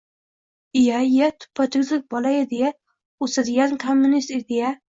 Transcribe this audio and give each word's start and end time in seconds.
—Iya-iya... 0.79 1.27
Tuppa-tuzuk 1.43 2.09
bola 2.15 2.33
edi-ya! 2.39 2.73
O’sadigan 3.27 3.79
kommunist 3.87 4.37
edi-ya! 4.43 4.77